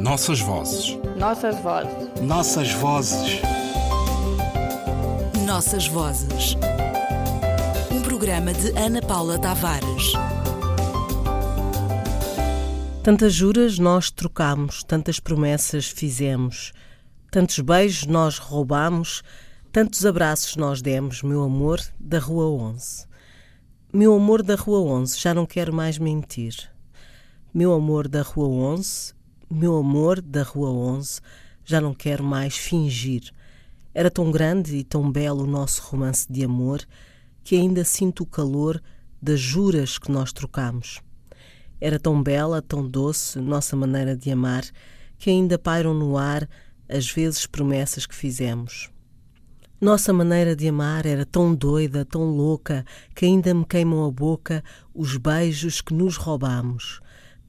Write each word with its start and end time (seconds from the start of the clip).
Nossas 0.00 0.40
vozes. 0.40 0.98
Nossas 1.18 1.60
vozes. 1.60 2.20
Nossas 2.22 2.72
vozes. 2.72 3.42
Nossas 5.44 5.86
vozes. 5.88 6.56
Um 7.92 8.00
programa 8.00 8.54
de 8.54 8.70
Ana 8.78 9.02
Paula 9.02 9.38
Tavares. 9.38 10.14
Tantas 13.04 13.34
juras 13.34 13.78
nós 13.78 14.10
trocamos, 14.10 14.82
tantas 14.82 15.20
promessas 15.20 15.86
fizemos, 15.86 16.72
tantos 17.30 17.58
beijos 17.58 18.06
nós 18.06 18.38
roubamos, 18.38 19.22
tantos 19.70 20.06
abraços 20.06 20.56
nós 20.56 20.80
demos, 20.80 21.22
meu 21.22 21.42
amor 21.42 21.78
da 22.00 22.18
Rua 22.18 22.46
11. 22.46 23.04
Meu 23.92 24.14
amor 24.14 24.42
da 24.42 24.54
Rua 24.54 24.80
11, 24.80 25.20
já 25.20 25.34
não 25.34 25.44
quero 25.44 25.74
mais 25.74 25.98
mentir. 25.98 26.54
Meu 27.52 27.74
amor 27.74 28.08
da 28.08 28.22
Rua 28.22 28.48
11, 28.48 29.19
meu 29.50 29.76
amor 29.76 30.20
da 30.20 30.44
Rua 30.44 30.70
11, 30.70 31.20
já 31.64 31.80
não 31.80 31.92
quero 31.92 32.22
mais 32.22 32.56
fingir. 32.56 33.32
Era 33.92 34.08
tão 34.08 34.30
grande 34.30 34.76
e 34.76 34.84
tão 34.84 35.10
belo 35.10 35.42
o 35.42 35.46
nosso 35.46 35.82
romance 35.82 36.30
de 36.30 36.44
amor 36.44 36.80
que 37.42 37.56
ainda 37.56 37.84
sinto 37.84 38.22
o 38.22 38.26
calor 38.26 38.80
das 39.20 39.40
juras 39.40 39.98
que 39.98 40.10
nós 40.10 40.32
trocamos. 40.32 41.00
Era 41.80 41.98
tão 41.98 42.22
bela, 42.22 42.62
tão 42.62 42.86
doce 42.86 43.40
nossa 43.40 43.74
maneira 43.74 44.16
de 44.16 44.30
amar 44.30 44.62
que 45.18 45.30
ainda 45.30 45.58
pairam 45.58 45.94
no 45.94 46.16
ar 46.16 46.48
as 46.88 47.10
vezes 47.10 47.44
promessas 47.44 48.06
que 48.06 48.14
fizemos. 48.14 48.88
Nossa 49.80 50.12
maneira 50.12 50.54
de 50.54 50.68
amar 50.68 51.06
era 51.06 51.26
tão 51.26 51.54
doida, 51.54 52.04
tão 52.04 52.24
louca, 52.24 52.84
que 53.14 53.24
ainda 53.24 53.52
me 53.52 53.64
queimam 53.64 54.04
a 54.06 54.10
boca 54.10 54.62
os 54.94 55.16
beijos 55.16 55.80
que 55.80 55.92
nos 55.92 56.16
roubamos. 56.16 57.00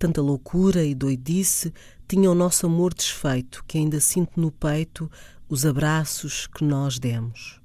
Tanta 0.01 0.19
loucura 0.19 0.83
e 0.83 0.95
doidice 0.95 1.71
tinha 2.07 2.31
o 2.31 2.33
nosso 2.33 2.65
amor 2.65 2.91
desfeito, 2.91 3.63
que 3.67 3.77
ainda 3.77 3.99
sinto 3.99 4.41
no 4.41 4.51
peito 4.51 5.07
os 5.47 5.63
abraços 5.63 6.47
que 6.47 6.63
nós 6.63 6.97
demos. 6.97 7.61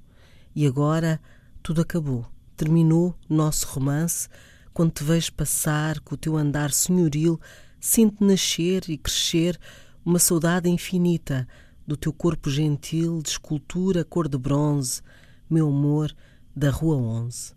E 0.55 0.67
agora 0.67 1.19
tudo 1.63 1.81
acabou. 1.81 2.27
Terminou 2.55 3.17
nosso 3.27 3.65
romance. 3.65 4.29
Quando 4.71 4.91
te 4.91 5.03
vejo 5.03 5.33
passar 5.33 5.99
com 6.01 6.13
o 6.13 6.17
teu 6.17 6.37
andar 6.37 6.71
senhoril, 6.71 7.41
sinto 7.79 8.23
nascer 8.23 8.87
e 8.87 8.99
crescer 8.99 9.59
uma 10.05 10.19
saudade 10.19 10.69
infinita 10.69 11.47
do 11.87 11.97
teu 11.97 12.13
corpo 12.13 12.51
gentil 12.51 13.19
de 13.19 13.29
escultura 13.29 14.05
cor 14.05 14.29
de 14.29 14.37
bronze, 14.37 15.01
meu 15.49 15.69
amor 15.69 16.15
da 16.55 16.69
Rua 16.69 16.97
11. 16.97 17.53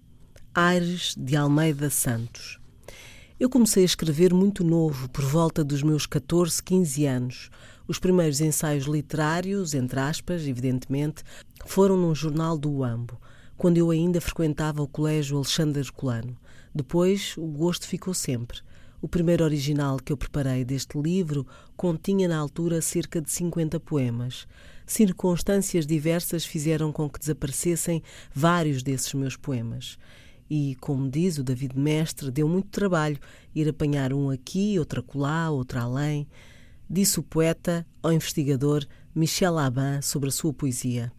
Aires 0.55 1.15
de 1.19 1.37
Almeida 1.37 1.91
Santos. 1.91 2.59
Eu 3.41 3.49
comecei 3.49 3.85
a 3.85 3.87
escrever 3.87 4.35
muito 4.35 4.63
novo, 4.63 5.09
por 5.09 5.25
volta 5.25 5.65
dos 5.65 5.83
meus 5.83 6.05
14, 6.05 6.63
15 6.63 7.07
anos. 7.07 7.51
Os 7.89 7.99
primeiros 7.99 8.39
ensaios 8.43 8.85
literários, 8.85 9.73
entre 9.73 9.99
aspas, 9.99 10.47
evidentemente, 10.47 11.25
foram 11.65 11.97
num 11.97 12.15
jornal 12.15 12.59
do 12.59 12.71
UAMBO, 12.71 13.19
quando 13.57 13.79
eu 13.79 13.91
ainda 13.91 14.21
frequentava 14.21 14.83
o 14.83 14.87
Colégio 14.87 15.39
Alexandre 15.39 15.81
Herculano. 15.81 16.37
Depois, 16.75 17.35
o 17.39 17.47
gosto 17.47 17.89
ficou 17.89 18.13
sempre. 18.13 18.59
O 19.01 19.09
primeiro 19.09 19.43
original 19.43 19.97
que 19.97 20.13
eu 20.13 20.19
preparei 20.19 20.63
deste 20.63 21.01
livro 21.01 21.47
continha 21.79 22.29
na 22.29 22.37
altura 22.37 22.83
cerca 22.83 23.23
de 23.23 23.31
50 23.31 23.81
poemas. 23.81 24.47
Circunstâncias 24.85 25.87
diversas 25.87 26.45
fizeram 26.45 26.93
com 26.93 27.09
que 27.09 27.19
desaparecessem 27.19 28.03
vários 28.35 28.83
desses 28.83 29.15
meus 29.15 29.35
poemas. 29.35 29.97
E, 30.51 30.75
como 30.81 31.09
diz 31.09 31.39
o 31.39 31.45
David 31.45 31.79
Mestre, 31.79 32.29
deu 32.29 32.49
muito 32.49 32.71
trabalho 32.71 33.17
ir 33.55 33.69
apanhar 33.69 34.13
um 34.13 34.31
aqui, 34.31 34.77
outro 34.81 34.99
acolá, 34.99 35.49
outro 35.49 35.79
além. 35.79 36.27
Disse 36.89 37.21
o 37.21 37.23
poeta 37.23 37.87
ao 38.03 38.13
investigador 38.13 38.85
Michel 39.15 39.57
Aban 39.57 40.03
sobre 40.03 40.29
a 40.29 40.33
sua 40.33 40.53
poesia. 40.53 41.13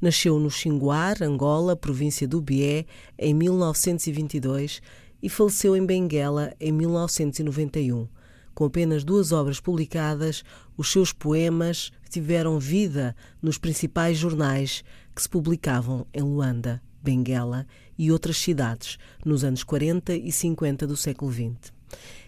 Nasceu 0.00 0.38
no 0.38 0.48
Xinguar, 0.48 1.20
Angola, 1.20 1.74
província 1.74 2.28
do 2.28 2.40
Bié, 2.40 2.86
em 3.18 3.34
1922 3.34 4.80
e 5.20 5.28
faleceu 5.28 5.76
em 5.76 5.84
Benguela 5.84 6.54
em 6.60 6.70
1991. 6.70 8.06
Com 8.54 8.64
apenas 8.64 9.02
duas 9.02 9.32
obras 9.32 9.58
publicadas, 9.58 10.44
os 10.76 10.92
seus 10.92 11.12
poemas 11.12 11.90
tiveram 12.08 12.58
vida 12.58 13.16
nos 13.42 13.58
principais 13.58 14.16
jornais 14.16 14.84
que 15.14 15.22
se 15.22 15.28
publicavam 15.28 16.06
em 16.14 16.22
Luanda, 16.22 16.80
Benguela 17.06 17.64
e 17.96 18.10
outras 18.10 18.36
cidades 18.36 18.98
nos 19.24 19.44
anos 19.44 19.62
40 19.62 20.12
e 20.16 20.32
50 20.32 20.88
do 20.88 20.96
século 20.96 21.32
XX. 21.32 21.72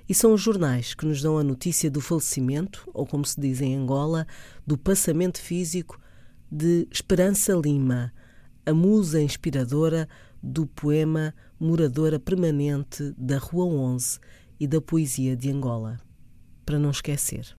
E 0.09 0.15
são 0.15 0.33
os 0.33 0.41
jornais 0.41 0.95
que 0.95 1.05
nos 1.05 1.21
dão 1.21 1.37
a 1.37 1.43
notícia 1.43 1.91
do 1.91 2.01
falecimento, 2.01 2.89
ou 2.95 3.05
como 3.05 3.25
se 3.25 3.41
diz 3.41 3.61
em 3.61 3.75
Angola, 3.75 4.25
do 4.65 4.79
passamento 4.79 5.41
físico 5.41 6.01
de 6.51 6.87
Esperança 6.93 7.53
Lima, 7.55 8.13
a 8.65 8.73
musa 8.73 9.21
inspiradora 9.21 10.09
do 10.41 10.65
poema 10.65 11.35
Moradora 11.59 12.21
Permanente 12.21 13.13
da 13.19 13.37
Rua 13.37 13.67
11 13.67 14.21
e 14.61 14.67
da 14.69 14.81
Poesia 14.81 15.37
de 15.37 15.51
Angola. 15.51 16.01
Para 16.65 16.79
não 16.79 16.91
esquecer. 16.91 17.57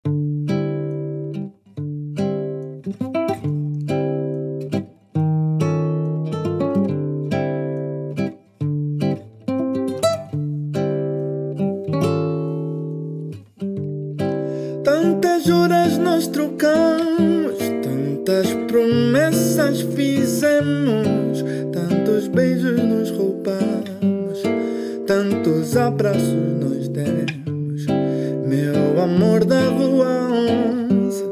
Fizemos, 19.99 21.43
tantos 21.73 22.29
beijos 22.29 22.81
nos 22.81 23.11
roubamos, 23.11 24.41
tantos 25.05 25.75
abraços 25.75 26.37
nós 26.57 26.87
demos. 26.87 27.85
Meu 28.47 29.01
amor 29.01 29.43
da 29.43 29.59
rua 29.67 30.29
onze, 30.31 31.25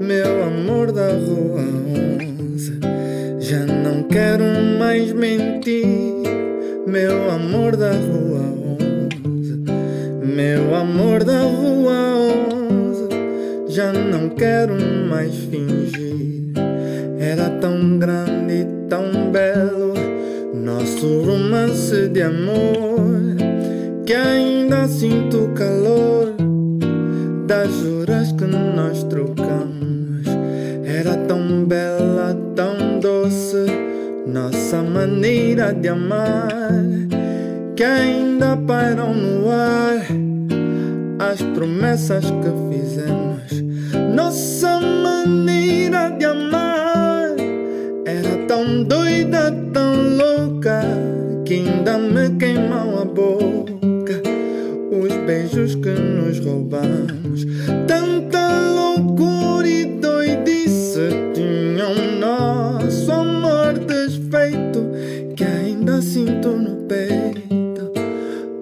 meu 0.00 0.44
amor 0.44 0.92
da 0.92 1.08
rua 1.08 1.64
onze, 2.54 2.78
já 3.40 3.66
não 3.66 4.04
quero 4.04 4.44
mais 4.78 5.12
mentir. 5.12 5.96
Meu 6.86 7.28
amor 7.32 7.74
da 7.76 7.90
rua 7.90 8.76
onze, 8.80 9.64
meu 10.22 10.76
amor 10.76 11.24
da 11.24 11.40
rua 11.42 12.14
onze, 12.54 13.08
já 13.66 13.92
não 13.92 14.28
quero 14.28 14.76
mais 15.10 15.34
fingir. 15.34 16.45
Era 17.18 17.48
tão 17.60 17.98
grande 17.98 18.52
e 18.52 18.88
tão 18.88 19.30
belo 19.30 19.94
nosso 20.54 21.22
romance 21.22 22.08
de 22.08 22.22
amor 22.22 23.36
que 24.04 24.12
ainda 24.12 24.86
sinto 24.86 25.44
o 25.44 25.48
calor 25.54 26.34
das 27.46 27.72
juras 27.72 28.32
que 28.32 28.44
nós 28.44 29.02
trocamos. 29.04 30.26
Era 30.84 31.16
tão 31.26 31.64
bela, 31.64 32.36
tão 32.54 33.00
doce 33.00 33.66
nossa 34.26 34.82
maneira 34.82 35.72
de 35.72 35.88
amar 35.88 36.84
que 37.74 37.82
ainda 37.82 38.56
pairam 38.56 39.14
no 39.14 39.50
ar 39.50 40.06
as 41.18 41.40
promessas 41.54 42.24
que 42.24 42.76
fizemos. 42.76 43.62
Nossa 44.14 44.80
maneira 44.80 45.85
queimam 52.38 52.98
a 53.00 53.04
boca 53.04 54.20
os 54.90 55.14
beijos 55.26 55.74
que 55.76 55.90
nos 55.90 56.38
roubamos. 56.40 57.46
Tanta 57.86 58.70
loucura 58.70 59.66
e 59.66 59.84
doidice 60.00 61.08
tinham 61.34 61.94
nosso 62.20 63.10
amor 63.12 63.78
desfeito 63.78 64.86
que 65.34 65.44
ainda 65.44 66.00
sinto 66.00 66.48
no 66.48 66.76
peito 66.86 67.92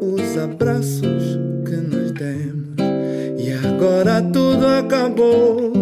os 0.01 0.37
abraços 0.39 1.39
que 1.65 1.77
nos 1.77 2.13
demos. 2.13 2.75
E 3.39 3.53
agora 3.53 4.23
tudo 4.23 4.67
acabou, 4.67 5.73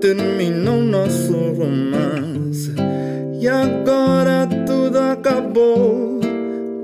terminou 0.00 0.82
nosso 0.82 1.32
romance. 1.32 2.74
E 3.40 3.48
agora 3.48 4.46
tudo 4.66 4.98
acabou, 4.98 6.09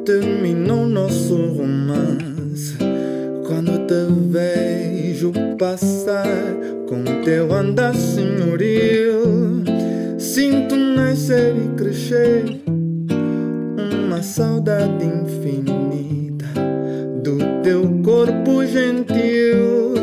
terminou 0.06 0.86
nosso 0.86 1.34
romance. 1.34 2.76
Quando 3.44 3.86
te 3.86 4.06
vejo 4.30 5.32
passar 5.58 6.24
com 6.88 7.02
teu 7.24 7.52
andar 7.52 7.92
senhoril, 7.92 9.64
sinto 10.16 10.76
nascer 10.76 11.56
e 11.56 11.76
crescer 11.76 12.44
uma 13.80 14.22
saudade 14.22 15.04
infinita 15.04 16.46
do 17.24 17.38
teu 17.64 17.82
corpo 18.04 18.64
gentil, 18.64 19.94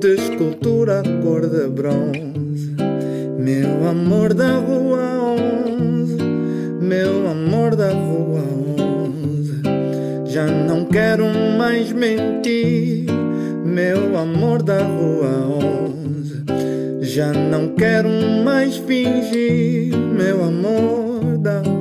de 0.00 0.14
escultura 0.16 1.04
cor 1.22 1.46
de 1.48 1.68
bronze. 1.68 2.74
Meu 3.38 3.86
amor 3.86 4.34
da 4.34 4.56
rua 4.56 5.36
11, 5.38 6.16
meu 6.80 7.28
amor 7.30 7.76
da 7.76 7.92
rua 7.92 8.40
11. 8.40 8.65
Já 10.36 10.44
não 10.44 10.84
quero 10.84 11.24
mais 11.56 11.92
mentir, 11.92 13.06
meu 13.64 14.18
amor 14.18 14.62
da 14.62 14.82
rua 14.82 15.48
11. 15.64 16.44
Já 17.00 17.32
não 17.32 17.68
quero 17.68 18.10
mais 18.44 18.76
fingir, 18.76 19.96
meu 19.96 20.44
amor 20.44 21.38
da 21.38 21.60
rua 21.60 21.76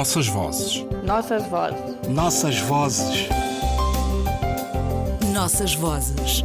Nossas 0.00 0.26
vozes. 0.28 0.86
Nossas 1.04 1.46
vozes. 1.46 2.08
Nossas 2.08 2.58
vozes. 2.60 3.28
Nossas 5.32 5.74
vozes. 5.74 6.42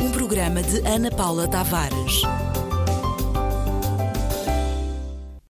Um 0.00 0.10
programa 0.12 0.62
de 0.62 0.86
Ana 0.86 1.10
Paula 1.10 1.48
Tavares. 1.48 2.22